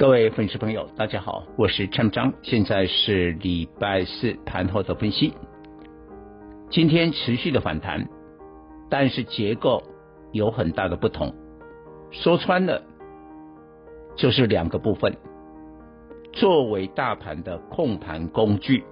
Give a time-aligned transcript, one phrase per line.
[0.00, 5.34] 各位粉丝朋友，大家好，我是陈章，现在是礼拜四盘后的分析。
[6.70, 8.08] 今天持续的反弹，
[8.88, 9.82] 但是结构
[10.32, 11.34] 有很大的不同。
[12.10, 12.82] 说穿了，
[14.16, 15.14] 就是两个部分。
[16.32, 18.82] 作为大盘的控盘工具，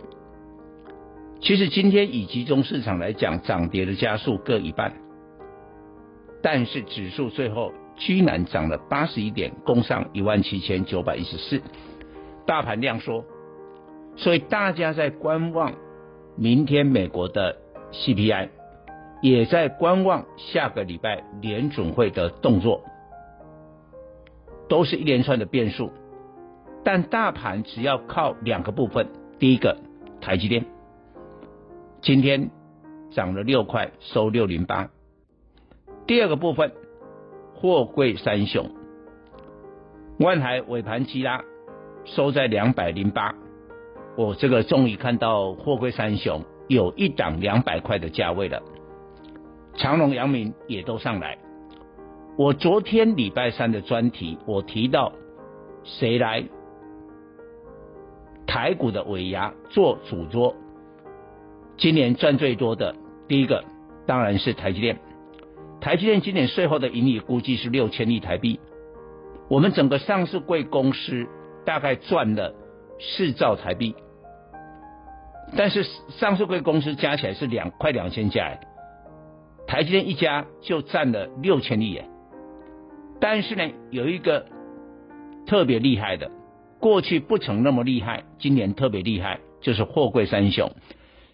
[1.40, 4.92] 其实今天以集中市场来讲，涨跌的加速各一半。
[6.42, 11.60] 但是指数最后居然涨了八十一点，攻上一万七千九百一十四，
[12.46, 13.24] 大盘量缩，
[14.16, 15.74] 所以大家在观望
[16.36, 17.56] 明天美国的
[17.92, 18.48] CPI，
[19.20, 22.84] 也在观望下个礼拜联准会的动作，
[24.68, 25.90] 都是一连串的变数。
[26.84, 29.08] 但大盘只要靠两个部分，
[29.38, 29.76] 第一个
[30.20, 30.64] 台积电
[32.00, 32.50] 今天
[33.10, 34.88] 涨了六块，收六零八。
[36.06, 36.72] 第二个部分，
[37.60, 38.70] 货柜三雄，
[40.20, 41.42] 万海尾盘急拉，
[42.04, 43.34] 收在两百零八。
[44.16, 48.62] 我这个终于看到货柜三雄有一档两百块的价位了。
[49.74, 51.36] 长荣、阳明也都上来。
[52.36, 55.12] 我昨天礼拜三的专题，我提到
[55.82, 56.44] 谁来
[58.46, 60.54] 台股的尾牙做主桌？
[61.76, 62.94] 今年赚最多的
[63.26, 63.64] 第一个
[64.06, 65.00] 当然是台积电。
[65.80, 68.58] 台积电今年税后的盈利估计是六千亿台币，
[69.48, 71.26] 我们整个上市柜公司
[71.64, 72.52] 大概赚了
[72.98, 73.94] 四兆台币，
[75.56, 78.58] 但是上市柜公司加起来是两快两千家，
[79.68, 82.04] 台积电一家就占了六千亿耶。
[83.20, 84.46] 但是呢，有一个
[85.46, 86.30] 特别厉害的，
[86.80, 90.72] 过去不曾那么厉害，今年特别厉害，就是货柜三雄，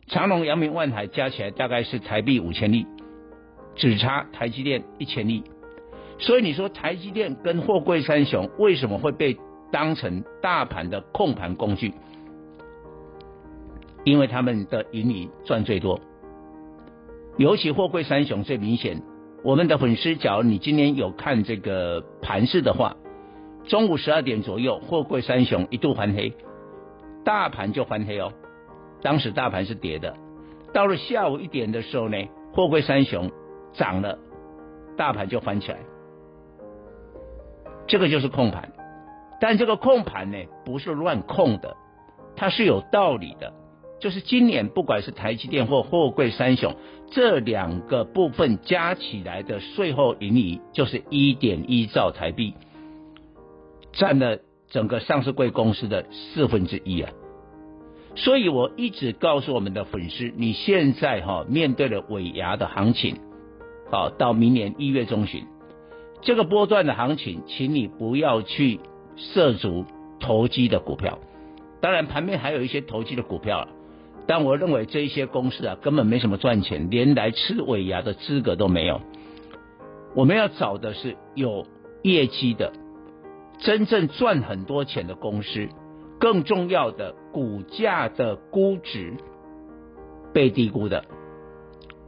[0.07, 2.87] 长荣、阳明、万海加起来大概是台币五千亿。
[3.77, 5.43] 只差台积电一千亿，
[6.19, 9.37] 所以你说台积电跟货柜三雄为什么会被
[9.73, 11.93] 当成大盘的控盘工具？
[14.05, 16.01] 因为他们的盈利赚最多，
[17.37, 19.03] 尤其货柜三雄最明显。
[19.43, 22.97] 我们的粉丝，假如你今天有看这个盘势的话，
[23.65, 26.33] 中午十二点左右，货柜三雄一度翻黑，
[27.25, 28.33] 大盘就翻黑哦。
[29.03, 30.17] 当时大盘是跌的，
[30.73, 32.17] 到了下午一点的时候呢，
[32.53, 33.31] 货柜三雄。
[33.75, 34.19] 涨了，
[34.97, 35.79] 大盘就翻起来，
[37.87, 38.73] 这个就是控盘。
[39.41, 41.77] 但这个控盘呢，不是乱控的，
[42.37, 43.53] 它是有道理的。
[44.01, 46.75] 就是今年不管是台积电或货柜三雄
[47.11, 52.55] 这两个部分加起来的税后盈余，就是一点一兆台币，
[53.93, 57.13] 占了整个上市柜公司的四分之一啊。
[58.15, 63.21] 所以我一直告诉我们的粉丝，你现在哈面对了尾牙的行情。
[63.95, 65.45] 好，到明年一月中旬，
[66.21, 68.81] 这个波段的行情，请你不要去
[69.15, 69.85] 涉足
[70.19, 71.21] 投机的股票。
[71.81, 73.69] 当然，盘面还有一些投机的股票，
[74.27, 79.01] 但我认为这一些公司啊，根本没什么赚钱，连来吃尾牙的资格都没有。
[80.17, 81.65] 我们要找的是有
[82.03, 82.73] 业绩的、
[83.61, 85.69] 真正赚很多钱的公司，
[86.19, 89.15] 更重要的，股价的估值
[90.33, 91.05] 被低估的。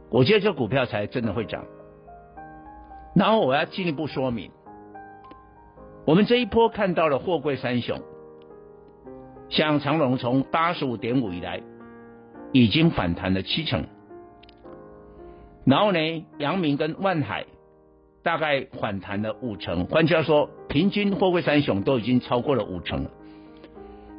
[0.09, 1.63] 我觉得这股票才真的会涨。
[3.17, 4.51] 然后我要进一步说明，
[6.05, 7.99] 我们这一波看到了货柜三雄，
[9.49, 11.63] 像长荣从八十五点五以来
[12.51, 13.85] 已经反弹了七成，
[15.65, 17.47] 然后呢，阳明跟万海
[18.21, 23.09] 大概反弹了五成，换句话说，平均货柜三雄都已经超过了五成了。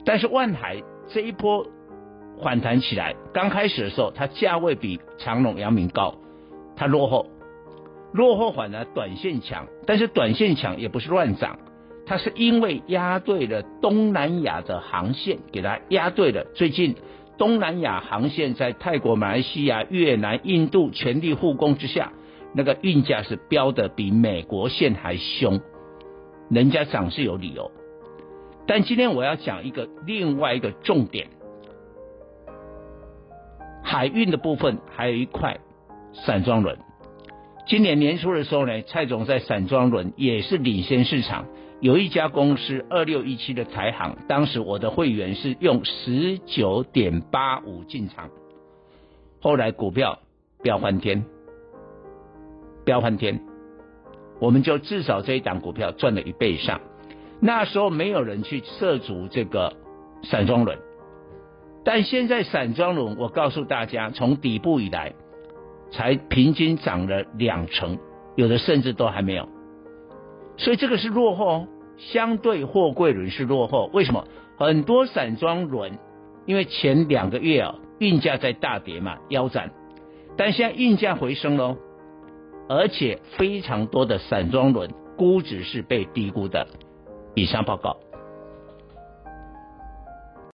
[0.05, 1.65] 但是万海这一波。
[2.41, 6.15] 反弹起来，刚开始的时候，它价位比长荣、阳明高，
[6.77, 7.27] 它落后，
[8.13, 11.59] 落后反而短线强，但是短线强也不是乱涨，
[12.07, 16.45] 它是因为压对了东南亚的航线，给它压对了。
[16.55, 16.97] 最近
[17.37, 22.13] 东南亚航线在泰国、马来西亚、越南、印度全力护工之下，
[22.55, 25.61] 那个运价是飙得比美国线还凶，
[26.51, 27.71] 人家涨是有理由。
[28.67, 31.29] 但今天我要讲一个另外一个重点。
[33.83, 35.61] 海运的部分还有一块
[36.13, 36.79] 散装轮，
[37.69, 41.45] 今年年初的时候呢，蔡总在散装轮也是领先市场，
[41.83, 48.31] 有一家公司二六一七的台航，当时我的会员是用十九点八五进场，
[49.43, 50.21] 后来股票
[50.63, 51.27] 飙翻天，
[52.87, 53.39] 飙翻天，
[54.41, 56.81] 我们就至少这一档股票赚了一倍以上。
[57.39, 59.75] 那时候没有人去涉足这个
[60.23, 60.79] 散装轮，
[61.85, 65.13] 但现在散装轮，我告诉大家，从底部以来
[65.91, 67.99] 才平均涨了两成，
[68.37, 69.49] 有的甚至都还没有。
[70.57, 73.91] 所以这个是落后，相对货柜轮是落后。
[73.93, 74.27] 为什么？
[74.57, 75.99] 很多散装轮，
[76.45, 79.71] 因为前两个月啊运价在大跌嘛，腰斩，
[80.37, 81.77] 但现在运价回升喽，
[82.69, 86.67] 而且非常多的散装轮估值是被低估的。
[87.37, 87.97] 以上报告。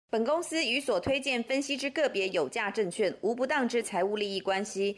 [0.09, 4.97] 本公司与所推荐分析之个别有价证券无不当之财务利益关系。